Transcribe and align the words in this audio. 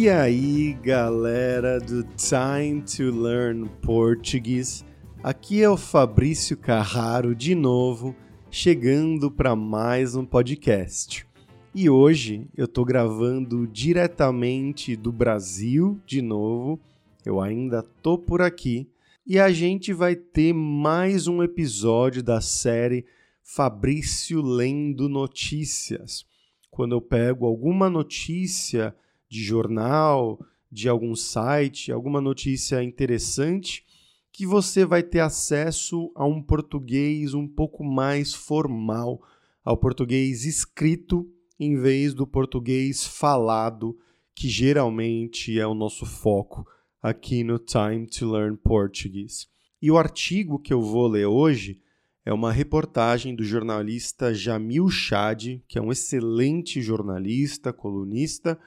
E 0.00 0.08
aí, 0.08 0.72
galera 0.82 1.78
do 1.78 2.02
Time 2.16 2.80
to 2.80 3.14
Learn 3.14 3.68
Português. 3.82 4.82
Aqui 5.22 5.62
é 5.62 5.68
o 5.68 5.76
Fabrício 5.76 6.56
Carraro 6.56 7.34
de 7.34 7.54
novo, 7.54 8.16
chegando 8.50 9.30
para 9.30 9.54
mais 9.54 10.16
um 10.16 10.24
podcast. 10.24 11.26
E 11.74 11.90
hoje 11.90 12.48
eu 12.56 12.66
tô 12.66 12.82
gravando 12.82 13.66
diretamente 13.66 14.96
do 14.96 15.12
Brasil 15.12 16.00
de 16.06 16.22
novo. 16.22 16.80
Eu 17.22 17.38
ainda 17.38 17.82
tô 17.82 18.16
por 18.16 18.40
aqui 18.40 18.88
e 19.26 19.38
a 19.38 19.52
gente 19.52 19.92
vai 19.92 20.16
ter 20.16 20.54
mais 20.54 21.26
um 21.26 21.42
episódio 21.42 22.22
da 22.22 22.40
série 22.40 23.04
Fabrício 23.42 24.40
lendo 24.40 25.10
notícias. 25.10 26.24
Quando 26.70 26.94
eu 26.94 27.02
pego 27.02 27.44
alguma 27.44 27.90
notícia 27.90 28.96
de 29.30 29.42
jornal, 29.44 30.38
de 30.70 30.88
algum 30.88 31.14
site, 31.14 31.92
alguma 31.92 32.20
notícia 32.20 32.82
interessante, 32.82 33.84
que 34.32 34.44
você 34.44 34.84
vai 34.84 35.02
ter 35.02 35.20
acesso 35.20 36.10
a 36.14 36.24
um 36.24 36.42
português 36.42 37.32
um 37.32 37.46
pouco 37.46 37.84
mais 37.84 38.34
formal, 38.34 39.20
ao 39.64 39.76
português 39.76 40.44
escrito 40.44 41.30
em 41.58 41.76
vez 41.76 42.14
do 42.14 42.26
português 42.26 43.06
falado, 43.06 43.96
que 44.34 44.48
geralmente 44.48 45.58
é 45.60 45.66
o 45.66 45.74
nosso 45.74 46.06
foco 46.06 46.66
aqui 47.02 47.44
no 47.44 47.58
Time 47.58 48.06
to 48.06 48.30
Learn 48.30 48.56
Portuguese. 48.56 49.46
E 49.80 49.90
o 49.90 49.98
artigo 49.98 50.58
que 50.58 50.72
eu 50.72 50.80
vou 50.80 51.06
ler 51.06 51.26
hoje 51.26 51.80
é 52.24 52.32
uma 52.32 52.52
reportagem 52.52 53.34
do 53.34 53.44
jornalista 53.44 54.32
Jamil 54.32 54.88
Chad, 54.88 55.60
que 55.66 55.78
é 55.78 55.82
um 55.82 55.92
excelente 55.92 56.80
jornalista, 56.80 57.72
colunista, 57.72 58.58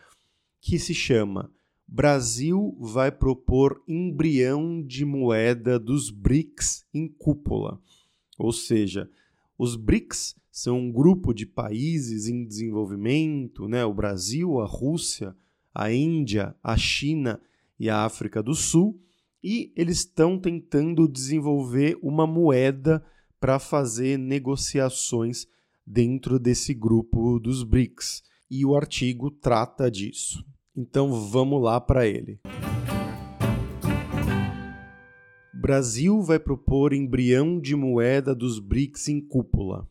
que 0.63 0.79
se 0.79 0.93
chama 0.93 1.51
Brasil 1.85 2.75
vai 2.79 3.11
propor 3.11 3.83
embrião 3.85 4.81
de 4.81 5.03
moeda 5.03 5.77
dos 5.77 6.09
BRICS 6.09 6.85
em 6.93 7.07
cúpula. 7.07 7.79
Ou 8.39 8.53
seja, 8.53 9.09
os 9.57 9.75
BRICS 9.75 10.35
são 10.49 10.79
um 10.79 10.91
grupo 10.91 11.33
de 11.33 11.45
países 11.45 12.27
em 12.27 12.45
desenvolvimento, 12.45 13.67
né? 13.67 13.83
o 13.83 13.93
Brasil, 13.93 14.61
a 14.61 14.65
Rússia, 14.65 15.35
a 15.75 15.91
Índia, 15.91 16.55
a 16.63 16.77
China 16.77 17.41
e 17.77 17.89
a 17.89 18.05
África 18.05 18.41
do 18.41 18.55
Sul, 18.55 18.99
e 19.43 19.73
eles 19.75 19.99
estão 19.99 20.39
tentando 20.39 21.07
desenvolver 21.07 21.99
uma 22.01 22.25
moeda 22.25 23.03
para 23.37 23.59
fazer 23.59 24.17
negociações 24.17 25.45
dentro 25.85 26.39
desse 26.39 26.73
grupo 26.73 27.37
dos 27.37 27.63
BRICS. 27.63 28.23
E 28.49 28.65
o 28.65 28.75
artigo 28.75 29.29
trata 29.29 29.91
disso. 29.91 30.43
Então 30.75 31.11
vamos 31.29 31.61
lá 31.61 31.79
para 31.79 32.07
ele. 32.07 32.39
Brasil 35.53 36.21
vai 36.21 36.39
propor 36.39 36.93
embrião 36.93 37.59
de 37.59 37.75
moeda 37.75 38.33
dos 38.33 38.59
BRICS 38.59 39.07
em 39.09 39.21
cúpula. 39.21 39.87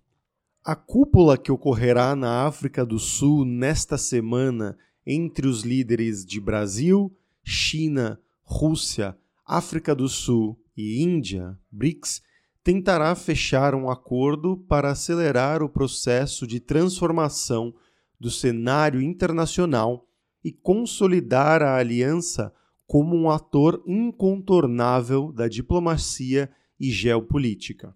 A 0.64 0.77
cúpula 0.77 1.38
que 1.38 1.50
ocorrerá 1.50 2.14
na 2.14 2.44
África 2.47 2.84
do 2.84 2.98
Sul 2.98 3.44
nesta 3.44 3.97
semana 3.97 4.77
entre 5.06 5.47
os 5.47 5.62
líderes 5.62 6.27
de 6.27 6.41
Brasil, 6.41 7.16
China, 7.42 8.20
Rússia, 8.42 9.16
África 9.47 9.94
do 9.94 10.08
Sul 10.08 10.58
e 10.77 11.03
Índia, 11.03 11.58
BRICS, 11.70 12.22
tentará 12.62 13.14
fechar 13.14 13.75
um 13.75 13.88
acordo 13.88 14.56
para 14.69 14.91
acelerar 14.91 15.62
o 15.62 15.69
processo 15.69 16.47
de 16.47 16.60
transformação 16.60 17.72
do 18.20 18.31
cenário 18.31 19.00
internacional 19.00 20.06
e 20.44 20.53
consolidar 20.53 21.62
a 21.62 21.76
aliança 21.76 22.53
como 22.86 23.16
um 23.16 23.30
ator 23.30 23.82
incontornável 23.86 25.32
da 25.32 25.48
diplomacia 25.48 26.50
e 26.78 26.91
geopolítica. 26.91 27.94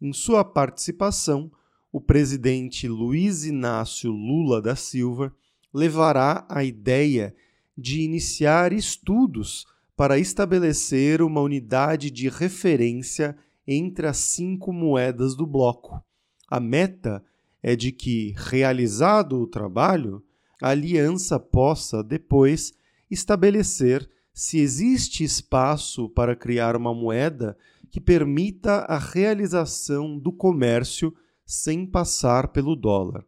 Em 0.00 0.12
sua 0.12 0.44
participação, 0.44 1.50
o 1.90 2.00
presidente 2.00 2.86
Luiz 2.86 3.44
Inácio 3.44 4.10
Lula 4.10 4.60
da 4.60 4.76
Silva 4.76 5.34
levará 5.72 6.46
a 6.48 6.62
ideia 6.62 7.34
de 7.76 8.02
iniciar 8.02 8.72
estudos 8.72 9.64
para 9.96 10.18
estabelecer 10.18 11.22
uma 11.22 11.40
unidade 11.40 12.10
de 12.10 12.28
referência 12.28 13.36
entre 13.66 14.06
as 14.06 14.18
cinco 14.18 14.72
moedas 14.72 15.34
do 15.34 15.46
bloco. 15.46 16.02
A 16.48 16.60
meta 16.60 17.24
é 17.62 17.74
de 17.74 17.92
que, 17.92 18.34
realizado 18.36 19.40
o 19.40 19.46
trabalho, 19.46 20.22
a 20.62 20.70
aliança 20.70 21.38
possa 21.38 22.02
depois 22.02 22.72
estabelecer 23.10 24.08
se 24.32 24.58
existe 24.58 25.24
espaço 25.24 26.08
para 26.08 26.36
criar 26.36 26.76
uma 26.76 26.94
moeda 26.94 27.56
que 27.90 28.00
permita 28.00 28.80
a 28.80 28.98
realização 28.98 30.18
do 30.18 30.32
comércio 30.32 31.14
sem 31.44 31.86
passar 31.86 32.48
pelo 32.48 32.76
dólar. 32.76 33.24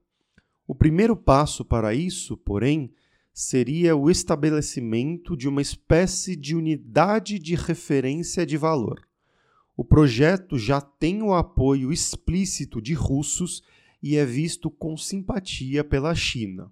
O 0.66 0.74
primeiro 0.74 1.16
passo 1.16 1.64
para 1.64 1.94
isso, 1.94 2.36
porém, 2.36 2.92
seria 3.32 3.97
o 3.97 4.10
estabelecimento 4.10 5.36
de 5.36 5.48
uma 5.48 5.62
espécie 5.62 6.36
de 6.36 6.54
unidade 6.54 7.38
de 7.38 7.54
referência 7.54 8.44
de 8.44 8.56
valor. 8.56 9.00
O 9.76 9.84
projeto 9.84 10.58
já 10.58 10.80
tem 10.80 11.22
o 11.22 11.32
apoio 11.32 11.92
explícito 11.92 12.82
de 12.82 12.92
russos 12.92 13.62
e 14.02 14.16
é 14.16 14.24
visto 14.24 14.70
com 14.70 14.97
simpatia 14.97 15.82
pela 15.82 16.14
China. 16.14 16.70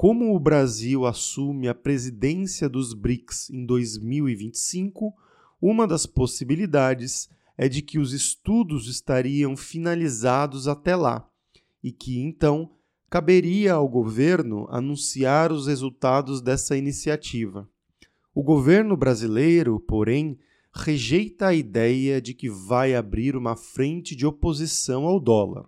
Como 0.00 0.34
o 0.34 0.40
Brasil 0.40 1.04
assume 1.04 1.68
a 1.68 1.74
presidência 1.74 2.70
dos 2.70 2.94
BRICS 2.94 3.50
em 3.50 3.66
2025, 3.66 5.14
uma 5.60 5.86
das 5.86 6.06
possibilidades 6.06 7.28
é 7.54 7.68
de 7.68 7.82
que 7.82 7.98
os 7.98 8.14
estudos 8.14 8.88
estariam 8.88 9.54
finalizados 9.58 10.66
até 10.66 10.96
lá 10.96 11.28
e 11.84 11.92
que, 11.92 12.18
então, 12.18 12.70
caberia 13.10 13.74
ao 13.74 13.86
governo 13.86 14.66
anunciar 14.70 15.52
os 15.52 15.66
resultados 15.66 16.40
dessa 16.40 16.74
iniciativa. 16.78 17.68
O 18.34 18.42
governo 18.42 18.96
brasileiro, 18.96 19.78
porém, 19.78 20.38
rejeita 20.72 21.48
a 21.48 21.54
ideia 21.54 22.22
de 22.22 22.32
que 22.32 22.48
vai 22.48 22.94
abrir 22.94 23.36
uma 23.36 23.54
frente 23.54 24.16
de 24.16 24.26
oposição 24.26 25.04
ao 25.04 25.20
dólar. 25.20 25.66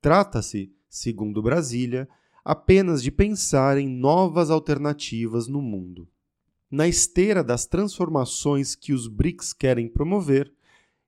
Trata-se, 0.00 0.72
segundo 0.90 1.40
Brasília, 1.40 2.08
apenas 2.44 3.02
de 3.02 3.10
pensar 3.10 3.78
em 3.78 3.88
novas 3.88 4.50
alternativas 4.50 5.48
no 5.48 5.62
mundo. 5.62 6.06
Na 6.70 6.86
esteira 6.86 7.42
das 7.42 7.66
transformações 7.66 8.74
que 8.74 8.92
os 8.92 9.06
BRICS 9.06 9.52
querem 9.52 9.88
promover, 9.88 10.52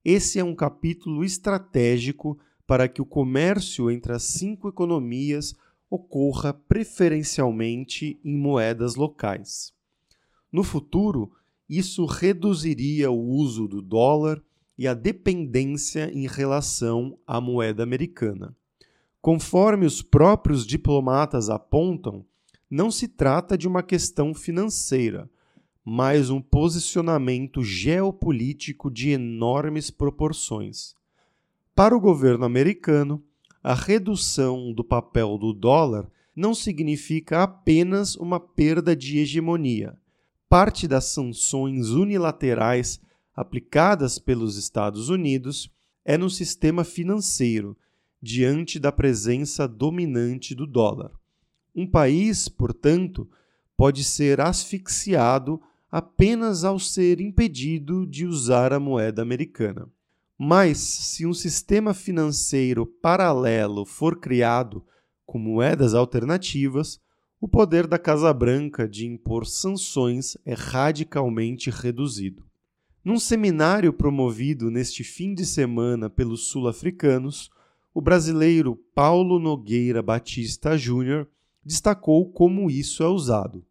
esse 0.04 0.38
é 0.38 0.44
um 0.44 0.54
capítulo 0.54 1.24
estratégico 1.24 2.38
para 2.66 2.88
que 2.88 3.02
o 3.02 3.06
comércio 3.06 3.90
entre 3.90 4.12
as 4.12 4.22
cinco 4.22 4.68
economias 4.68 5.54
ocorra 5.90 6.54
preferencialmente 6.54 8.18
em 8.24 8.36
moedas 8.36 8.94
locais. 8.94 9.72
No 10.50 10.62
futuro, 10.62 11.32
isso 11.68 12.04
reduziria 12.06 13.10
o 13.10 13.20
uso 13.20 13.68
do 13.68 13.82
dólar 13.82 14.42
e 14.78 14.86
a 14.86 14.94
dependência 14.94 16.10
em 16.12 16.26
relação 16.26 17.18
à 17.26 17.40
moeda 17.40 17.82
americana. 17.82 18.56
Conforme 19.26 19.84
os 19.84 20.02
próprios 20.02 20.64
diplomatas 20.64 21.50
apontam, 21.50 22.24
não 22.70 22.92
se 22.92 23.08
trata 23.08 23.58
de 23.58 23.66
uma 23.66 23.82
questão 23.82 24.32
financeira, 24.32 25.28
mas 25.84 26.30
um 26.30 26.40
posicionamento 26.40 27.60
geopolítico 27.64 28.88
de 28.88 29.10
enormes 29.10 29.90
proporções. 29.90 30.94
Para 31.74 31.96
o 31.96 32.00
governo 32.00 32.44
americano, 32.44 33.20
a 33.64 33.74
redução 33.74 34.72
do 34.72 34.84
papel 34.84 35.36
do 35.38 35.52
dólar 35.52 36.08
não 36.32 36.54
significa 36.54 37.42
apenas 37.42 38.14
uma 38.14 38.38
perda 38.38 38.94
de 38.94 39.18
hegemonia 39.18 39.98
parte 40.48 40.86
das 40.86 41.06
sanções 41.06 41.90
unilaterais 41.90 43.00
aplicadas 43.34 44.20
pelos 44.20 44.56
Estados 44.56 45.08
Unidos 45.08 45.68
é 46.04 46.16
no 46.16 46.30
sistema 46.30 46.84
financeiro, 46.84 47.76
diante 48.26 48.80
da 48.80 48.90
presença 48.90 49.68
dominante 49.68 50.52
do 50.52 50.66
dólar. 50.66 51.12
Um 51.72 51.86
país, 51.86 52.48
portanto, 52.48 53.30
pode 53.76 54.02
ser 54.02 54.40
asfixiado 54.40 55.60
apenas 55.88 56.64
ao 56.64 56.76
ser 56.76 57.20
impedido 57.20 58.04
de 58.04 58.26
usar 58.26 58.72
a 58.72 58.80
moeda 58.80 59.22
americana. 59.22 59.88
Mas, 60.36 60.78
se 60.78 61.24
um 61.24 61.32
sistema 61.32 61.94
financeiro 61.94 62.84
paralelo 62.84 63.86
for 63.86 64.18
criado 64.18 64.84
com 65.24 65.38
moedas 65.38 65.94
alternativas, 65.94 67.00
o 67.40 67.46
poder 67.46 67.86
da 67.86 67.98
Casa 67.98 68.32
Branca 68.34 68.88
de 68.88 69.06
impor 69.06 69.46
sanções 69.46 70.36
é 70.44 70.52
radicalmente 70.52 71.70
reduzido. 71.70 72.44
Num 73.04 73.20
seminário 73.20 73.92
promovido 73.92 74.68
neste 74.68 75.04
fim 75.04 75.32
de 75.32 75.46
semana 75.46 76.10
pelos 76.10 76.48
sul-africanos, 76.48 77.50
o 77.96 78.00
brasileiro 78.02 78.76
Paulo 78.94 79.38
Nogueira 79.38 80.02
Batista 80.02 80.76
Júnior 80.76 81.26
destacou 81.64 82.30
como 82.30 82.70
isso 82.70 83.02
é 83.02 83.08
usado. 83.08 83.64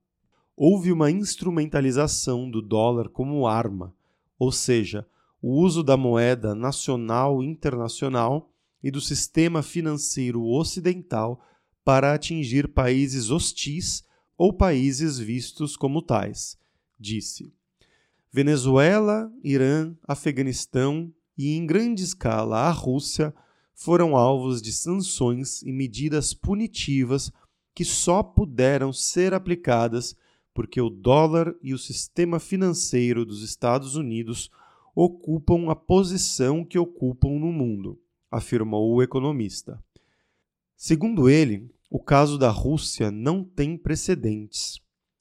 houve 0.58 0.92
uma 0.92 1.12
instrumentalização 1.12 2.50
do 2.50 2.60
dólar 2.60 3.08
como 3.10 3.46
arma, 3.46 3.94
ou 4.40 4.52
seja, 4.52 5.06
o 5.40 5.62
uso 5.62 5.84
da 5.84 5.96
moeda 5.96 6.56
nacional 6.56 7.44
internacional 7.44 8.50
e 8.82 8.90
do 8.90 9.00
sistema 9.00 9.62
financeiro 9.62 10.44
ocidental 10.44 11.40
para 11.84 12.12
atingir 12.12 12.70
países 12.70 13.30
hostis 13.30 14.04
ou 14.36 14.52
países 14.52 15.20
vistos 15.20 15.78
como 15.78 16.02
tais, 16.02 16.58
disse. 17.00 17.54
Venezuela, 18.32 19.32
Irã, 19.44 19.96
Afeganistão 20.08 21.14
e, 21.38 21.56
em 21.56 21.64
grande 21.64 22.04
escala, 22.04 22.62
a 22.62 22.72
Rússia 22.72 23.32
foram 23.76 24.16
alvos 24.16 24.62
de 24.62 24.72
sanções 24.72 25.62
e 25.62 25.72
medidas 25.72 26.34
punitivas 26.34 27.32
que 27.76 27.84
só 27.84 28.24
puderam 28.24 28.94
ser 28.94 29.34
aplicadas 29.34 30.16
porque 30.54 30.80
o 30.80 30.90
dólar 30.90 31.54
e 31.62 31.74
o 31.74 31.78
sistema 31.78 32.40
financeiro 32.40 33.26
dos 33.26 33.44
Estados 33.44 33.98
Unidos 33.98 34.50
ocupam 34.96 35.70
a 35.70 35.76
posição 35.76 36.64
que 36.64 36.80
ocupam 36.80 37.38
no 37.38 37.52
mundo, 37.52 38.00
afirmou 38.32 38.94
o 38.94 39.04
economista. 39.04 39.78
Segundo 40.78 41.30
ele, 41.30 41.70
o 41.92 42.00
caso 42.00 42.38
da 42.38 42.50
Rússia 42.50 43.12
não 43.12 43.44
tem 43.44 43.78
precedentes. 43.78 44.80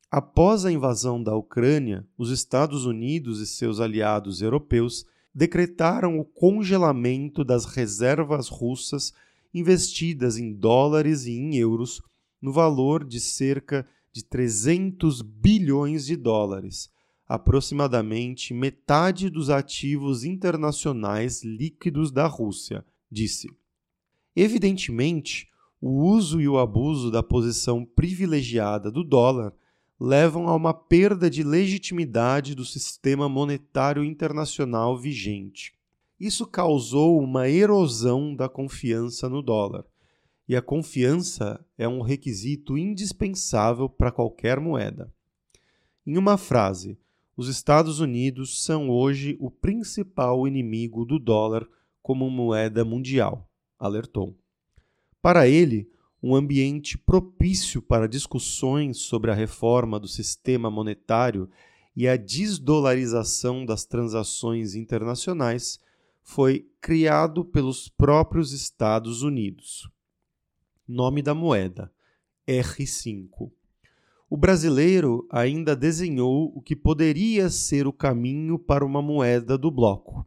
Após 0.09 0.65
a 0.65 0.71
invasão 0.71 1.21
da 1.21 1.35
Ucrânia, 1.35 2.07
os 2.17 2.31
Estados 2.31 2.87
Unidos 2.87 3.41
e 3.41 3.47
seus 3.47 3.81
aliados 3.81 4.41
europeus 4.41 5.05
decretaram 5.35 6.19
o 6.19 6.25
congelamento 6.25 7.45
das 7.45 7.65
reservas 7.65 8.49
russas 8.49 9.13
investidas 9.53 10.39
em 10.39 10.53
dólares 10.53 11.27
e 11.27 11.33
em 11.33 11.57
euros 11.57 12.01
no 12.41 12.53
valor 12.53 13.05
de 13.05 13.21
cerca 13.21 13.87
de 14.13 14.23
300 14.25 15.23
bilhões 15.23 16.07
de 16.07 16.15
dólares, 16.15 16.89
aproximadamente 17.27 18.55
metade 18.55 19.29
dos 19.29 19.51
ativos 19.51 20.25
internacionais 20.25 21.43
líquidos 21.43 22.13
da 22.13 22.27
Rússia, 22.27 22.85
disse. 23.11 23.49
Evidentemente, 24.37 25.49
o 25.81 26.03
uso 26.05 26.41
e 26.41 26.49
o 26.49 26.59
abuso 26.59 27.11
da 27.11 27.23
posição 27.23 27.85
privilegiada 27.85 28.91
do 28.91 29.03
dólar 29.03 29.53
levam 29.99 30.49
a 30.49 30.55
uma 30.55 30.75
perda 30.75 31.31
de 31.31 31.43
legitimidade 31.43 32.55
do 32.55 32.65
sistema 32.65 33.29
monetário 33.29 34.05
internacional 34.05 34.99
vigente. 34.99 35.75
Isso 36.19 36.47
causou 36.47 37.21
uma 37.21 37.49
erosão 37.49 38.35
da 38.35 38.49
confiança 38.49 39.29
no 39.29 39.43
dólar 39.43 39.85
e 40.49 40.55
a 40.55 40.63
confiança 40.63 41.65
é 41.77 41.89
um 41.89 42.03
requisito 42.03 42.77
indispensável 42.77 43.89
para 43.89 44.13
qualquer 44.13 44.61
moeda. 44.61 45.13
Em 46.07 46.19
uma 46.19 46.37
frase, 46.37 46.99
os 47.37 47.49
Estados 47.49 47.99
Unidos 47.99 48.63
são 48.63 48.91
hoje 48.91 49.37
o 49.41 49.51
principal 49.51 50.47
inimigo 50.47 51.05
do 51.05 51.19
dólar 51.19 51.67
como 52.03 52.31
moeda 52.31 52.85
mundial, 52.85 53.49
alertou. 53.79 54.37
Para 55.23 55.49
ele, 55.49 55.91
um 56.27 56.35
ambiente 56.35 56.97
propício 56.97 57.83
para 57.83 58.09
discussões 58.09 58.97
sobre 58.97 59.31
a 59.31 59.35
reforma 59.35 60.01
do 60.01 60.09
sistema 60.09 60.71
monetário 60.71 61.51
e 61.95 62.09
a 62.09 62.17
desdolarização 62.17 63.67
das 63.67 63.85
transações 63.85 64.75
internacionais 64.75 65.79
foi 66.23 66.67
criado 66.81 67.45
pelos 67.45 67.91
próprios 67.91 68.53
Estados 68.53 69.21
Unidos. 69.21 69.87
Nome 70.89 71.21
da 71.21 71.35
moeda: 71.35 71.93
R5. 72.49 73.53
O 74.31 74.37
brasileiro 74.39 75.29
ainda 75.31 75.77
desenhou 75.77 76.51
o 76.57 76.63
que 76.63 76.75
poderia 76.75 77.51
ser 77.51 77.87
o 77.87 77.93
caminho 77.93 78.59
para 78.59 78.83
uma 78.83 79.03
moeda 79.03 79.59
do 79.59 79.71
bloco. 79.71 80.27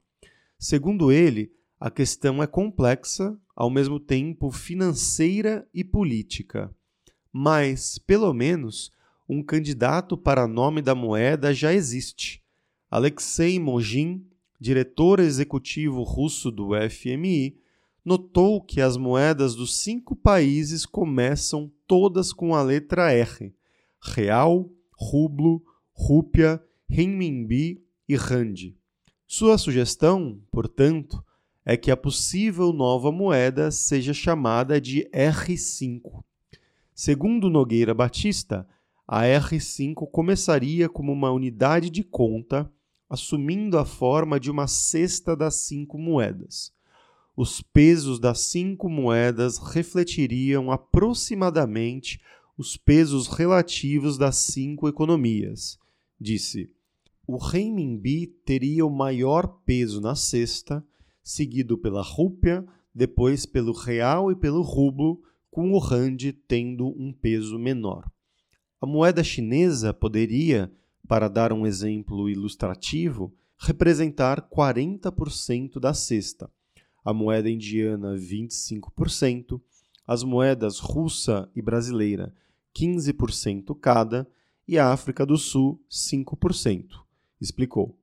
Segundo 0.60 1.12
ele, 1.12 1.52
a 1.80 1.90
questão 1.90 2.44
é 2.44 2.46
complexa, 2.46 3.36
ao 3.58 3.72
mesmo 3.72 4.00
tempo 4.00 4.52
financeira 4.52 5.68
e 5.74 5.84
política. 5.84 6.72
Mas, 7.34 7.98
pelo 7.98 8.32
menos, 8.32 8.92
um 9.28 9.42
candidato 9.42 10.16
para 10.16 10.48
nome 10.48 10.80
da 10.80 10.94
moeda 10.94 11.52
já 11.56 11.74
existe. 11.74 12.44
Alexei 12.88 13.60
Mogin, 13.60 14.24
diretor 14.62 15.20
executivo 15.20 16.04
russo 16.04 16.52
do 16.52 16.70
FMI, 16.88 17.58
notou 18.06 18.62
que 18.62 18.80
as 18.80 18.96
moedas 18.96 19.56
dos 19.56 19.80
cinco 19.80 20.16
países 20.16 20.86
começam 20.86 21.72
todas 21.88 22.32
com 22.32 22.54
a 22.54 22.62
letra 22.62 23.12
R: 23.12 23.52
real, 24.00 24.70
rublo, 24.96 25.64
rúpia, 25.92 26.64
renminbi 26.88 27.84
e 28.08 28.16
rand. 28.16 28.76
Sua 29.26 29.58
sugestão, 29.58 30.40
portanto, 30.52 31.26
é 31.70 31.76
que 31.76 31.92
a 31.92 31.98
possível 31.98 32.72
nova 32.72 33.12
moeda 33.12 33.70
seja 33.72 34.14
chamada 34.14 34.80
de 34.80 35.08
R5. 35.14 36.24
Segundo 36.96 37.50
Nogueira 37.50 37.94
Batista, 37.94 38.66
a 39.06 39.24
R5 39.24 40.10
começaria 40.10 40.88
como 40.88 41.12
uma 41.12 41.30
unidade 41.32 41.90
de 41.90 42.04
conta, 42.04 42.72
assumindo 43.10 43.78
a 43.78 43.84
forma 43.84 44.40
de 44.40 44.50
uma 44.50 44.68
cesta 44.68 45.36
das 45.36 45.56
cinco 45.56 45.98
moedas 45.98 46.76
os 47.38 47.62
pesos 47.62 48.20
das 48.20 48.40
cinco 48.40 48.90
moedas 48.90 49.60
refletiriam 49.60 50.72
aproximadamente 50.72 52.20
os 52.58 52.76
pesos 52.76 53.28
relativos 53.28 54.18
das 54.18 54.38
cinco 54.38 54.88
economias. 54.90 55.78
Disse: 56.20 56.68
o 57.28 57.38
renminbi 57.38 58.26
teria 58.26 58.84
o 58.84 58.90
maior 58.90 59.60
peso 59.64 60.02
na 60.02 60.16
cesta, 60.16 60.84
seguido 61.28 61.78
pela 61.78 62.02
rúpia, 62.02 62.66
depois 62.96 63.46
pelo 63.46 63.74
real 63.74 64.32
e 64.32 64.36
pelo 64.36 64.62
rublo, 64.62 65.22
com 65.52 65.74
o 65.74 65.78
rand 65.78 66.18
tendo 66.48 66.88
um 66.88 67.12
peso 67.12 67.60
menor. 67.60 68.10
A 68.80 68.86
moeda 68.86 69.24
chinesa 69.24 69.94
poderia, 69.94 70.72
para 71.06 71.28
dar 71.28 71.52
um 71.52 71.66
exemplo 71.66 72.30
ilustrativo, 72.30 73.34
representar 73.60 74.48
40% 74.50 75.80
da 75.80 75.94
cesta 75.94 76.50
a 77.04 77.14
moeda 77.14 77.50
indiana 77.50 78.16
25%, 78.16 79.62
as 80.06 80.24
moedas 80.24 80.78
russa 80.80 81.50
e 81.56 81.62
brasileira 81.62 82.34
15% 82.76 83.74
cada 83.80 84.28
e 84.68 84.78
a 84.78 84.92
África 84.92 85.26
do 85.26 85.38
Sul 85.38 85.82
5%, 85.90 87.02
explicou. 87.40 87.98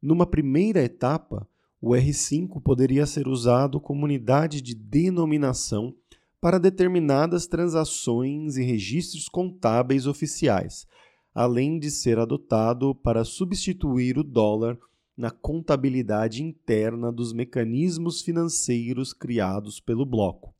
Numa 0.00 0.24
primeira 0.24 0.80
etapa, 0.80 1.48
o 1.80 1.90
R5 1.90 2.60
poderia 2.62 3.06
ser 3.06 3.26
usado 3.26 3.80
como 3.80 4.04
unidade 4.04 4.60
de 4.60 4.74
denominação 4.74 5.94
para 6.40 6.58
determinadas 6.58 7.46
transações 7.46 8.56
e 8.56 8.62
registros 8.62 9.28
contábeis 9.28 10.06
oficiais, 10.06 10.86
além 11.34 11.78
de 11.78 11.90
ser 11.90 12.18
adotado 12.18 12.94
para 12.94 13.24
substituir 13.24 14.18
o 14.18 14.24
dólar 14.24 14.78
na 15.16 15.30
contabilidade 15.30 16.42
interna 16.42 17.10
dos 17.10 17.32
mecanismos 17.32 18.22
financeiros 18.22 19.12
criados 19.12 19.80
pelo 19.80 20.04
bloco. 20.04 20.54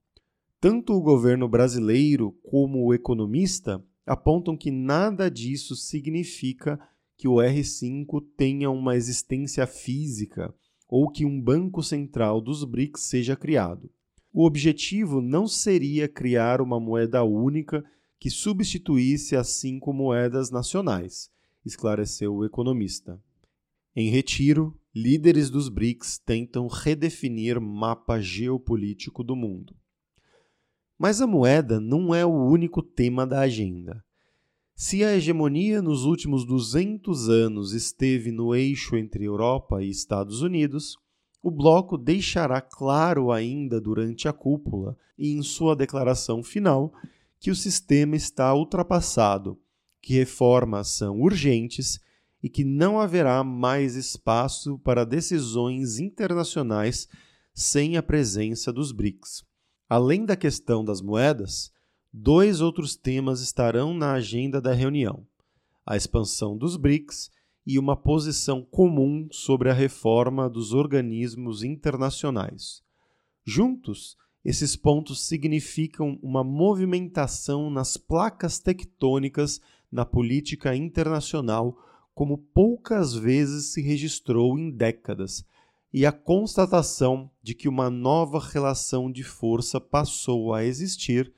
Tanto 0.60 0.92
o 0.94 1.00
governo 1.00 1.48
brasileiro 1.48 2.32
como 2.42 2.84
o 2.84 2.92
economista 2.92 3.82
apontam 4.06 4.56
que 4.56 4.70
nada 4.70 5.30
disso 5.30 5.74
significa 5.74 6.78
que 7.16 7.28
o 7.28 7.36
R5 7.36 8.22
tenha 8.36 8.70
uma 8.70 8.96
existência 8.96 9.66
física 9.66 10.54
ou 10.90 11.08
que 11.08 11.24
um 11.24 11.40
banco 11.40 11.84
central 11.84 12.40
dos 12.40 12.64
BRICS 12.64 13.02
seja 13.02 13.36
criado. 13.36 13.88
O 14.32 14.44
objetivo 14.44 15.20
não 15.20 15.46
seria 15.46 16.08
criar 16.08 16.60
uma 16.60 16.80
moeda 16.80 17.22
única 17.22 17.84
que 18.18 18.28
substituísse 18.28 19.36
as 19.36 19.48
cinco 19.50 19.92
moedas 19.92 20.50
nacionais, 20.50 21.30
esclareceu 21.64 22.34
o 22.34 22.44
economista. 22.44 23.22
Em 23.94 24.10
retiro, 24.10 24.76
líderes 24.92 25.48
dos 25.48 25.68
BRICS 25.68 26.18
tentam 26.18 26.66
redefinir 26.66 27.60
mapa 27.60 28.20
geopolítico 28.20 29.22
do 29.22 29.36
mundo. 29.36 29.74
Mas 30.98 31.20
a 31.20 31.26
moeda 31.26 31.80
não 31.80 32.12
é 32.12 32.26
o 32.26 32.46
único 32.46 32.82
tema 32.82 33.24
da 33.24 33.40
agenda. 33.40 34.04
Se 34.82 35.04
a 35.04 35.14
hegemonia 35.14 35.82
nos 35.82 36.06
últimos 36.06 36.46
200 36.46 37.28
anos 37.28 37.74
esteve 37.74 38.32
no 38.32 38.54
eixo 38.54 38.96
entre 38.96 39.22
Europa 39.26 39.82
e 39.82 39.90
Estados 39.90 40.40
Unidos, 40.40 40.96
o 41.42 41.50
bloco 41.50 41.98
deixará 41.98 42.62
claro 42.62 43.30
ainda 43.30 43.78
durante 43.78 44.26
a 44.26 44.32
cúpula 44.32 44.96
e 45.18 45.32
em 45.32 45.42
sua 45.42 45.76
declaração 45.76 46.42
final 46.42 46.94
que 47.38 47.50
o 47.50 47.54
sistema 47.54 48.16
está 48.16 48.54
ultrapassado, 48.54 49.60
que 50.00 50.14
reformas 50.14 50.88
são 50.88 51.20
urgentes 51.20 52.00
e 52.42 52.48
que 52.48 52.64
não 52.64 52.98
haverá 52.98 53.44
mais 53.44 53.96
espaço 53.96 54.78
para 54.78 55.04
decisões 55.04 55.98
internacionais 55.98 57.06
sem 57.52 57.98
a 57.98 58.02
presença 58.02 58.72
dos 58.72 58.92
BRICS. 58.92 59.44
Além 59.86 60.24
da 60.24 60.36
questão 60.36 60.82
das 60.82 61.02
moedas, 61.02 61.70
dois 62.12 62.60
outros 62.60 62.96
temas 62.96 63.40
estarão 63.40 63.94
na 63.94 64.12
agenda 64.12 64.60
da 64.60 64.72
reunião: 64.72 65.26
a 65.84 65.96
expansão 65.96 66.56
dos 66.56 66.76
BRICS 66.76 67.30
e 67.66 67.78
uma 67.78 67.96
posição 67.96 68.62
comum 68.62 69.28
sobre 69.30 69.70
a 69.70 69.74
reforma 69.74 70.48
dos 70.48 70.72
organismos 70.72 71.62
internacionais. 71.62 72.82
Juntos, 73.44 74.16
esses 74.44 74.74
pontos 74.74 75.26
significam 75.26 76.18
uma 76.22 76.42
movimentação 76.42 77.70
nas 77.70 77.96
placas 77.96 78.58
tectônicas 78.58 79.60
na 79.92 80.04
política 80.04 80.74
internacional 80.74 81.76
como 82.14 82.38
poucas 82.38 83.14
vezes 83.14 83.72
se 83.72 83.80
registrou 83.80 84.58
em 84.58 84.70
décadas, 84.70 85.44
e 85.92 86.06
a 86.06 86.12
constatação 86.12 87.30
de 87.42 87.54
que 87.54 87.68
uma 87.68 87.90
nova 87.90 88.38
relação 88.38 89.10
de 89.10 89.24
força 89.24 89.80
passou 89.80 90.54
a 90.54 90.64
existir 90.64 91.32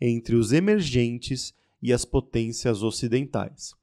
entre 0.00 0.36
os 0.36 0.52
emergentes 0.52 1.54
e 1.82 1.92
as 1.92 2.04
potências 2.04 2.82
ocidentais. 2.82 3.74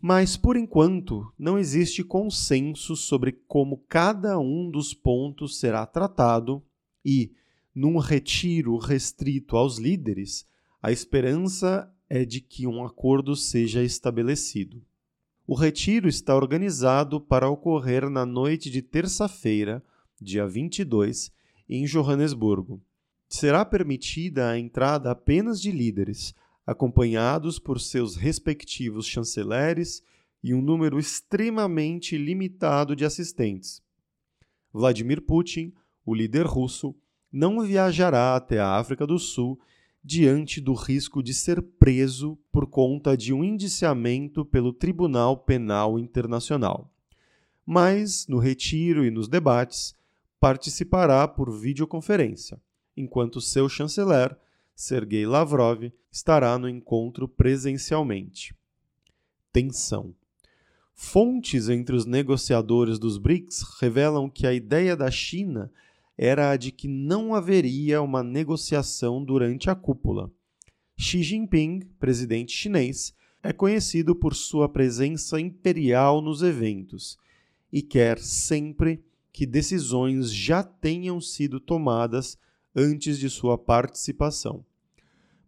Mas, 0.00 0.36
por 0.36 0.56
enquanto, 0.56 1.30
não 1.38 1.58
existe 1.58 2.02
consenso 2.02 2.96
sobre 2.96 3.32
como 3.46 3.84
cada 3.88 4.38
um 4.38 4.70
dos 4.70 4.94
pontos 4.94 5.58
será 5.58 5.84
tratado 5.84 6.62
e, 7.04 7.32
num 7.74 7.98
retiro 7.98 8.78
restrito 8.78 9.56
aos 9.56 9.78
líderes, 9.78 10.46
a 10.82 10.90
esperança 10.90 11.92
é 12.08 12.24
de 12.24 12.40
que 12.40 12.66
um 12.66 12.84
acordo 12.84 13.36
seja 13.36 13.82
estabelecido. 13.82 14.82
O 15.46 15.54
retiro 15.54 16.08
está 16.08 16.34
organizado 16.34 17.20
para 17.20 17.50
ocorrer 17.50 18.08
na 18.08 18.24
noite 18.24 18.70
de 18.70 18.80
terça-feira, 18.80 19.84
dia 20.20 20.46
22, 20.46 21.30
em 21.68 21.84
Johannesburgo. 21.84 22.80
Será 23.32 23.64
permitida 23.64 24.50
a 24.50 24.58
entrada 24.58 25.12
apenas 25.12 25.62
de 25.62 25.70
líderes, 25.70 26.34
acompanhados 26.66 27.60
por 27.60 27.80
seus 27.80 28.16
respectivos 28.16 29.06
chanceleres 29.06 30.02
e 30.42 30.52
um 30.52 30.60
número 30.60 30.98
extremamente 30.98 32.18
limitado 32.18 32.96
de 32.96 33.04
assistentes. 33.04 33.80
Vladimir 34.72 35.22
Putin, 35.22 35.72
o 36.04 36.12
líder 36.12 36.44
russo, 36.44 36.92
não 37.30 37.60
viajará 37.60 38.34
até 38.34 38.58
a 38.58 38.76
África 38.76 39.06
do 39.06 39.16
Sul 39.16 39.60
diante 40.02 40.60
do 40.60 40.74
risco 40.74 41.22
de 41.22 41.32
ser 41.32 41.62
preso 41.62 42.36
por 42.50 42.66
conta 42.66 43.16
de 43.16 43.32
um 43.32 43.44
indiciamento 43.44 44.44
pelo 44.44 44.72
Tribunal 44.72 45.36
Penal 45.36 46.00
Internacional. 46.00 46.92
Mas, 47.64 48.26
no 48.26 48.38
retiro 48.38 49.04
e 49.04 49.10
nos 49.10 49.28
debates, 49.28 49.94
participará 50.40 51.28
por 51.28 51.56
videoconferência, 51.56 52.60
enquanto 52.96 53.40
seu 53.40 53.68
chanceler, 53.68 54.36
Sergei 54.74 55.26
Lavrov, 55.26 55.92
estará 56.10 56.58
no 56.58 56.68
encontro 56.68 57.28
presencialmente. 57.28 58.54
Tensão. 59.52 60.14
Fontes 60.94 61.68
entre 61.68 61.96
os 61.96 62.04
negociadores 62.04 62.98
dos 62.98 63.16
BRICS 63.16 63.62
revelam 63.80 64.28
que 64.28 64.46
a 64.46 64.52
ideia 64.52 64.96
da 64.96 65.10
China 65.10 65.72
era 66.16 66.50
a 66.50 66.56
de 66.56 66.70
que 66.70 66.86
não 66.86 67.34
haveria 67.34 68.02
uma 68.02 68.22
negociação 68.22 69.24
durante 69.24 69.70
a 69.70 69.74
cúpula. 69.74 70.30
Xi 70.96 71.22
Jinping, 71.22 71.80
presidente 71.98 72.52
chinês, 72.52 73.14
é 73.42 73.52
conhecido 73.52 74.14
por 74.14 74.34
sua 74.34 74.68
presença 74.68 75.40
imperial 75.40 76.20
nos 76.20 76.42
eventos 76.42 77.18
e 77.72 77.80
quer 77.80 78.18
sempre 78.18 79.02
que 79.32 79.46
decisões 79.46 80.30
já 80.30 80.62
tenham 80.62 81.20
sido 81.20 81.58
tomadas 81.58 82.36
antes 82.74 83.18
de 83.18 83.28
sua 83.28 83.58
participação. 83.58 84.64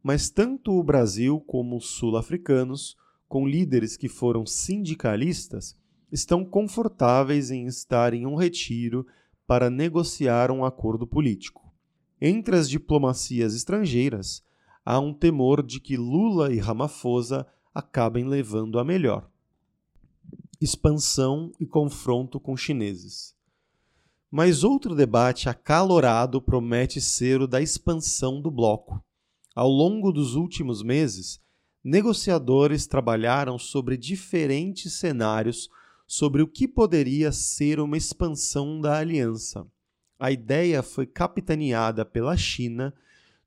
Mas 0.03 0.31
tanto 0.31 0.73
o 0.73 0.83
Brasil 0.83 1.41
como 1.41 1.77
os 1.77 1.91
sul-africanos, 1.91 2.97
com 3.29 3.47
líderes 3.47 3.97
que 3.97 4.09
foram 4.09 4.45
sindicalistas, 4.45 5.77
estão 6.11 6.45
confortáveis 6.45 7.51
em 7.51 7.67
estar 7.67 8.13
em 8.13 8.27
um 8.27 8.35
retiro 8.35 9.07
para 9.47 9.71
negociar 9.71 10.51
um 10.51 10.65
acordo 10.65 11.07
político. 11.07 11.73
Entre 12.21 12.57
as 12.57 12.69
diplomacias 12.69 13.55
estrangeiras, 13.55 14.45
há 14.85 14.99
um 15.01 15.15
temor 15.15 15.63
de 15.63 15.81
que 15.81 15.97
Lula 15.97 16.53
e 16.53 16.59
Ramaphosa 16.59 17.47
acabem 17.75 18.27
levando 18.27 18.79
a 18.79 18.85
melhor. 18.85 19.29
Expansão 20.61 21.51
e 21.59 21.67
confronto 21.67 22.39
com 22.39 22.57
chineses. 22.57 23.35
Mas 24.35 24.65
outro 24.65 24.95
debate 24.95 25.51
acalorado 25.51 26.41
promete 26.41 27.03
ser 27.03 27.43
o 27.43 27.47
da 27.47 27.61
expansão 27.61 28.41
do 28.41 28.51
bloco. 28.51 29.05
Ao 29.55 29.69
longo 29.69 30.11
dos 30.11 30.35
últimos 30.35 30.83
meses, 30.83 31.39
negociadores 31.85 32.87
trabalharam 32.87 33.59
sobre 33.59 33.95
diferentes 33.95 34.95
cenários 34.95 35.69
sobre 36.07 36.41
o 36.41 36.49
que 36.49 36.67
poderia 36.67 37.31
ser 37.31 37.79
uma 37.79 37.99
expansão 37.99 38.81
da 38.81 38.97
aliança. 38.97 39.67
A 40.19 40.33
ideia 40.33 40.83
foi 40.83 41.05
capitaneada 41.05 42.03
pela 42.03 42.35
China 42.35 42.95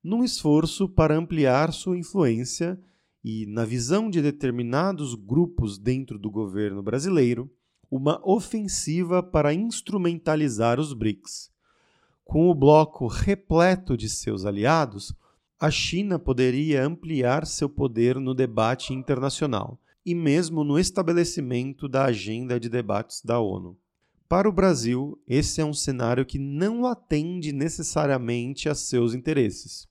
num 0.04 0.24
esforço 0.24 0.88
para 0.88 1.18
ampliar 1.18 1.74
sua 1.74 1.98
influência 1.98 2.80
e, 3.24 3.48
na 3.48 3.66
visão 3.66 4.08
de 4.08 4.22
determinados 4.22 5.16
grupos 5.16 5.80
dentro 5.80 6.20
do 6.20 6.30
governo 6.30 6.84
brasileiro, 6.84 7.50
uma 7.90 8.20
ofensiva 8.24 9.22
para 9.22 9.54
instrumentalizar 9.54 10.80
os 10.80 10.94
BRICS. 10.94 11.52
Com 12.24 12.50
o 12.50 12.56
bloco 12.56 13.08
repleto 13.08 13.96
de 13.96 14.10
seus 14.10 14.46
aliados, 14.46 15.14
a 15.60 15.70
China 15.72 16.20
poderia 16.20 16.84
ampliar 16.84 17.46
seu 17.46 17.70
poder 17.70 18.20
no 18.20 18.34
debate 18.34 18.94
internacional 18.94 19.80
e 20.06 20.14
mesmo 20.14 20.64
no 20.64 20.78
estabelecimento 20.78 21.88
da 21.88 22.06
agenda 22.06 22.60
de 22.60 22.70
debates 22.70 23.22
da 23.24 23.40
ONU. 23.40 23.78
Para 24.28 24.50
o 24.50 24.52
Brasil, 24.52 25.20
esse 25.28 25.62
é 25.62 25.66
um 25.66 25.74
cenário 25.74 26.26
que 26.26 26.40
não 26.40 26.86
atende 26.86 27.52
necessariamente 27.52 28.68
a 28.68 28.76
seus 28.76 29.14
interesses. 29.14 29.88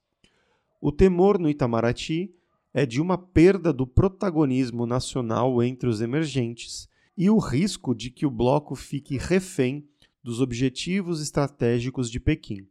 O 0.81 0.93
temor 0.93 1.39
no 1.39 1.49
Itamaraty 1.49 2.35
é 2.73 2.85
de 2.85 3.01
uma 3.01 3.17
perda 3.17 3.73
do 3.73 3.87
protagonismo 3.87 4.87
nacional 4.87 5.63
entre 5.63 5.89
os 5.89 6.01
emergentes 6.01 6.89
e 7.17 7.31
o 7.31 7.39
risco 7.39 7.95
de 7.95 8.11
que 8.11 8.27
o 8.27 8.31
bloco 8.31 8.75
fique 8.75 9.17
refém 9.17 9.89
dos 10.23 10.41
objetivos 10.41 11.21
estratégicos 11.21 12.11
de 12.11 12.19
Pequim. 12.19 12.67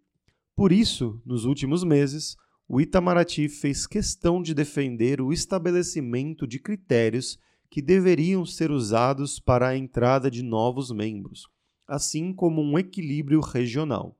Por 0.55 0.71
isso, 0.71 1.21
nos 1.25 1.45
últimos 1.45 1.83
meses, 1.83 2.35
o 2.67 2.81
Itamaraty 2.81 3.47
fez 3.47 3.85
questão 3.87 4.41
de 4.41 4.53
defender 4.53 5.21
o 5.21 5.31
estabelecimento 5.31 6.47
de 6.47 6.59
critérios 6.59 7.39
que 7.69 7.81
deveriam 7.81 8.45
ser 8.45 8.71
usados 8.71 9.39
para 9.39 9.69
a 9.69 9.77
entrada 9.77 10.29
de 10.29 10.43
novos 10.43 10.91
membros, 10.91 11.47
assim 11.87 12.33
como 12.33 12.61
um 12.61 12.77
equilíbrio 12.77 13.39
regional. 13.39 14.17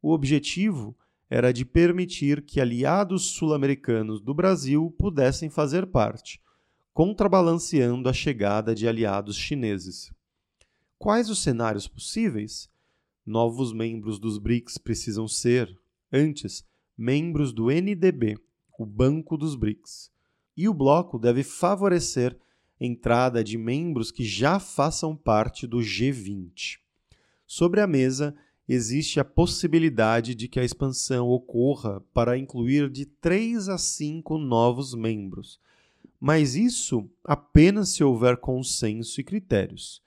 O 0.00 0.12
objetivo 0.12 0.96
era 1.28 1.52
de 1.52 1.64
permitir 1.64 2.42
que 2.42 2.60
aliados 2.60 3.34
sul-americanos 3.34 4.20
do 4.20 4.32
Brasil 4.32 4.94
pudessem 4.98 5.50
fazer 5.50 5.86
parte, 5.86 6.40
contrabalanceando 6.98 8.08
a 8.08 8.12
chegada 8.12 8.74
de 8.74 8.88
aliados 8.88 9.36
chineses. 9.36 10.10
Quais 10.98 11.30
os 11.30 11.38
cenários 11.38 11.86
possíveis? 11.86 12.68
Novos 13.24 13.72
membros 13.72 14.18
dos 14.18 14.36
BRICS 14.36 14.78
precisam 14.78 15.28
ser, 15.28 15.78
antes, 16.12 16.64
membros 16.96 17.52
do 17.52 17.70
NDB, 17.70 18.36
o 18.76 18.84
Banco 18.84 19.36
dos 19.36 19.54
BRICS. 19.54 20.10
E 20.56 20.68
o 20.68 20.74
bloco 20.74 21.20
deve 21.20 21.44
favorecer 21.44 22.36
entrada 22.80 23.44
de 23.44 23.56
membros 23.56 24.10
que 24.10 24.24
já 24.24 24.58
façam 24.58 25.14
parte 25.14 25.68
do 25.68 25.78
G20. 25.78 26.78
Sobre 27.46 27.80
a 27.80 27.86
mesa, 27.86 28.34
existe 28.68 29.20
a 29.20 29.24
possibilidade 29.24 30.34
de 30.34 30.48
que 30.48 30.58
a 30.58 30.64
expansão 30.64 31.28
ocorra 31.28 32.00
para 32.12 32.36
incluir 32.36 32.90
de 32.90 33.06
3 33.06 33.68
a 33.68 33.78
5 33.78 34.36
novos 34.36 34.94
membros, 34.94 35.60
mas 36.20 36.54
isso 36.54 37.08
apenas 37.24 37.90
se 37.90 38.02
houver 38.02 38.36
consenso 38.38 39.20
e 39.20 39.24
critérios. 39.24 40.02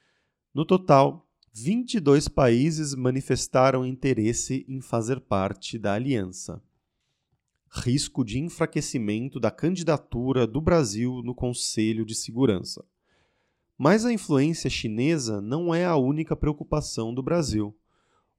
No 0.54 0.66
total, 0.66 1.28
22 1.54 2.28
países 2.28 2.94
manifestaram 2.96 3.86
interesse 3.86 4.66
em 4.68 4.82
fazer 4.82 5.20
parte 5.20 5.78
da 5.78 5.94
aliança 5.94 6.62
risco 7.74 8.26
de 8.26 8.38
enfraquecimento 8.38 9.40
da 9.40 9.50
candidatura 9.50 10.46
do 10.46 10.60
Brasil 10.60 11.22
no 11.24 11.34
Conselho 11.34 12.06
de 12.06 12.14
Segurança. 12.14 12.84
Mas 13.78 14.06
a 14.06 14.12
influência 14.12 14.70
chinesa 14.70 15.42
não 15.42 15.74
é 15.74 15.86
a 15.86 15.96
única 15.96 16.36
preocupação 16.36 17.14
do 17.14 17.24
Brasil. 17.24 17.74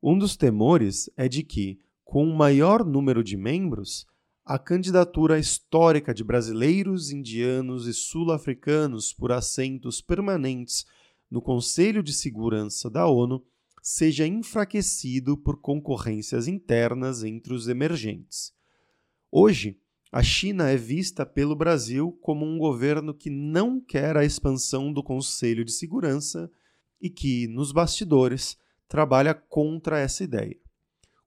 Um 0.03 0.19
dos 0.19 0.37
temores 0.37 1.09
é 1.17 1.29
de 1.29 1.43
que, 1.43 1.81
com 2.05 2.27
um 2.27 2.37
maior 2.37 2.85
número 2.85 3.25
de 3.25 3.37
membros, 3.37 4.07
a 4.45 4.59
candidatura 4.59 5.39
histórica 5.39 6.13
de 6.13 6.25
brasileiros, 6.25 7.11
indianos 7.11 7.87
e 7.87 7.95
sul-africanos 7.95 9.13
por 9.13 9.31
assentos 9.31 10.01
permanentes 10.01 10.85
no 11.31 11.41
Conselho 11.41 12.03
de 12.03 12.13
Segurança 12.13 12.91
da 12.91 13.07
ONU 13.07 13.45
seja 13.81 14.27
enfraquecido 14.27 15.37
por 15.37 15.61
concorrências 15.61 16.49
internas 16.49 17.23
entre 17.23 17.55
os 17.55 17.69
emergentes. 17.69 18.53
Hoje, 19.31 19.79
a 20.11 20.23
China 20.23 20.69
é 20.69 20.77
vista 20.77 21.25
pelo 21.25 21.57
Brasil 21.57 22.13
como 22.21 22.45
um 22.45 22.59
governo 22.59 23.15
que 23.15 23.31
não 23.31 23.81
quer 23.81 24.17
a 24.17 24.25
expansão 24.25 24.93
do 24.93 25.03
Conselho 25.03 25.65
de 25.65 25.73
Segurança 25.73 26.51
e 27.01 27.09
que, 27.09 27.47
nos 27.49 27.73
bastidores, 27.73 28.57
trabalha 28.87 29.35
contra 29.35 29.99
essa 29.99 30.23
ideia. 30.23 30.57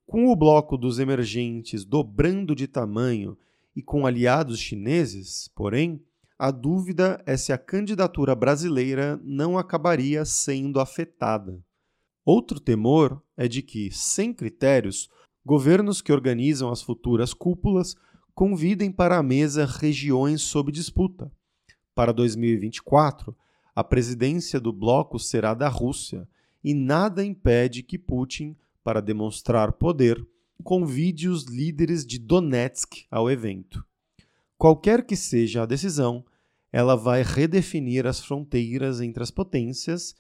Com 0.06 0.28
o 0.28 0.36
bloco 0.36 0.78
dos 0.78 1.00
emergentes 1.00 1.84
dobrando 1.84 2.56
de 2.56 2.68
tamanho 2.68 3.38
e 3.76 3.82
com 3.82 4.06
aliados 4.06 4.60
chineses, 4.60 5.50
porém, 5.56 6.00
a 6.38 6.52
dúvida 6.52 7.22
é 7.26 7.36
se 7.36 7.52
a 7.52 7.58
candidatura 7.58 8.36
brasileira 8.36 9.20
não 9.24 9.58
acabaria 9.58 10.24
sendo 10.24 10.80
afetada. 10.80 11.60
Outro 12.24 12.60
temor 12.60 13.22
é 13.36 13.48
de 13.48 13.62
que, 13.62 13.90
sem 13.92 14.34
critérios, 14.34 15.10
governos 15.46 16.02
que 16.02 16.12
organizam 16.12 16.72
as 16.72 16.82
futuras 16.82 17.34
cúpulas 17.34 17.96
convidem 18.34 18.92
para 18.92 19.18
a 19.18 19.24
mesa 19.24 19.66
regiões 19.66 20.42
sob 20.42 20.72
disputa. 20.72 21.32
Para 21.96 22.12
2024, 22.12 23.36
a 23.74 23.84
presidência 23.84 24.60
do 24.60 24.74
bloco 24.74 25.18
será 25.18 25.54
da 25.54 25.70
Rússia 25.70 26.28
e 26.64 26.74
nada 26.74 27.24
impede 27.24 27.82
que 27.82 27.98
Putin, 27.98 28.56
para 28.86 29.01
demonstrar 29.01 29.74
poder, 29.74 30.24
convide 30.63 31.27
os 31.27 31.46
líderes 31.46 32.06
de 32.06 32.20
Donetsk 32.20 33.08
ao 33.10 33.32
evento. 33.32 33.84
Qualquer 34.60 35.04
que 35.04 35.15
seja 35.15 35.63
a 35.63 35.65
decisão, 35.65 36.24
ela 36.72 36.96
vai 36.96 37.24
redefinir 37.24 38.06
as 38.06 38.20
fronteiras 38.20 39.01
entre 39.01 39.24
as 39.24 39.32
potências 39.32 40.13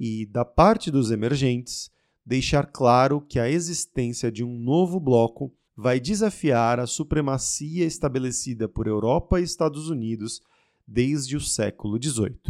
e, 0.00 0.26
da 0.26 0.44
parte 0.44 0.90
dos 0.90 1.12
emergentes, 1.12 1.92
deixar 2.26 2.66
claro 2.66 3.20
que 3.20 3.38
a 3.38 3.48
existência 3.48 4.32
de 4.32 4.42
um 4.42 4.58
novo 4.58 4.98
bloco 4.98 5.54
vai 5.76 6.00
desafiar 6.00 6.80
a 6.80 6.88
supremacia 6.88 7.86
estabelecida 7.86 8.68
por 8.68 8.88
Europa 8.88 9.38
e 9.38 9.44
Estados 9.44 9.88
Unidos 9.88 10.40
desde 10.84 11.36
o 11.36 11.40
século 11.40 12.02
XVIII. 12.02 12.40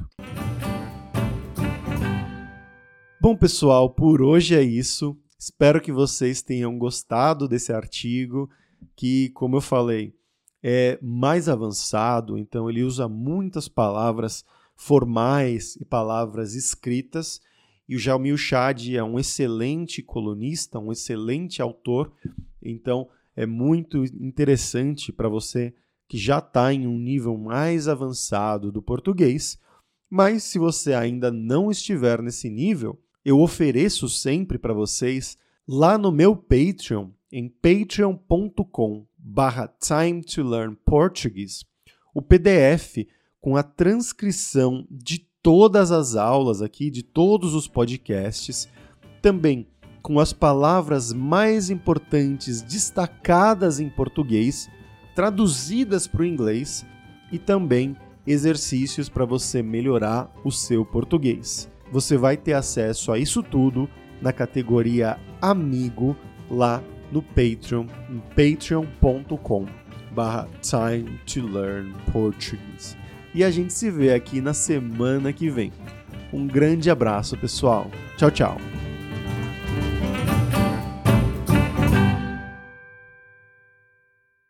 Bom, 3.21 3.37
pessoal, 3.37 3.91
por 3.91 4.23
hoje 4.23 4.55
é 4.55 4.63
isso. 4.63 5.15
Espero 5.39 5.81
que 5.81 5.93
vocês 5.93 6.43
tenham 6.43 6.77
gostado 6.77 7.47
desse 7.47 7.73
artigo, 7.73 8.51
que, 8.97 9.29
como 9.31 9.57
eu 9.57 9.61
falei, 9.61 10.13
é 10.61 10.99
mais 11.01 11.49
avançado, 11.49 12.37
então 12.37 12.69
ele 12.69 12.83
usa 12.83 13.09
muitas 13.09 13.69
palavras 13.69 14.45
formais 14.75 15.77
e 15.77 15.85
palavras 15.85 16.55
escritas. 16.55 17.41
E 17.89 17.95
o 17.95 17.99
Jamil 17.99 18.37
Chad 18.37 18.89
é 18.91 19.03
um 19.03 19.19
excelente 19.19 20.03
colunista, 20.03 20.79
um 20.79 20.91
excelente 20.91 21.63
autor, 21.63 22.13
então 22.61 23.09
é 23.37 23.47
muito 23.47 24.05
interessante 24.05 25.13
para 25.13 25.29
você 25.29 25.73
que 26.09 26.19
já 26.19 26.39
está 26.39 26.73
em 26.73 26.87
um 26.87 26.99
nível 26.99 27.39
mais 27.39 27.87
avançado 27.87 28.73
do 28.73 28.83
português. 28.83 29.57
Mas 30.11 30.43
se 30.43 30.59
você 30.59 30.95
ainda 30.95 31.31
não 31.31 31.71
estiver 31.71 32.21
nesse 32.21 32.51
nível, 32.51 32.99
eu 33.29 33.41
ofereço 33.41 34.09
sempre 34.09 34.57
para 34.57 34.73
vocês 34.73 35.37
lá 35.69 35.99
no 35.99 36.11
meu 36.11 36.35
Patreon, 36.35 37.11
em 37.31 37.47
patreon.com 37.47 39.07
barra 39.19 39.69
time 39.69 40.23
to 40.23 40.43
learn 40.43 40.75
Portuguese, 40.83 41.63
o 42.15 42.23
PDF 42.23 43.07
com 43.39 43.55
a 43.55 43.63
transcrição 43.63 44.87
de 44.91 45.19
todas 45.43 45.93
as 45.93 46.17
aulas 46.17 46.63
aqui, 46.63 46.89
de 46.89 47.03
todos 47.03 47.55
os 47.55 47.69
podcasts, 47.69 48.67
também 49.21 49.69
com 50.01 50.19
as 50.19 50.33
palavras 50.33 51.13
mais 51.13 51.69
importantes 51.69 52.63
destacadas 52.63 53.79
em 53.79 53.91
português, 53.91 54.71
traduzidas 55.15 56.07
para 56.07 56.23
o 56.23 56.25
inglês 56.25 56.87
e 57.31 57.39
também 57.39 57.95
exercícios 58.27 59.11
para 59.11 59.27
você 59.27 59.63
melhorar 59.63 60.33
o 60.43 60.51
seu 60.51 60.83
português. 60.83 61.69
Você 61.91 62.17
vai 62.17 62.37
ter 62.37 62.53
acesso 62.53 63.13
a 63.13 63.19
isso 63.19 63.43
tudo 63.43 63.89
na 64.21 64.33
categoria 64.33 65.19
Amigo 65.41 66.17
lá 66.51 66.83
no 67.11 67.23
Patreon, 67.23 67.87
patreon.com 68.37 69.67
barra 70.11 70.49
time 70.63 71.19
to 71.27 71.47
learn 71.47 71.95
Portuguese. 72.13 72.97
E 73.35 73.45
a 73.45 73.51
gente 73.51 73.73
se 73.73 73.91
vê 73.91 74.13
aqui 74.13 74.41
na 74.41 74.53
semana 74.53 75.33
que 75.33 75.49
vem. 75.49 75.73
Um 76.33 76.47
grande 76.47 76.91
abraço, 76.91 77.37
pessoal. 77.37 77.91
Tchau, 78.17 78.31
tchau. 78.31 78.88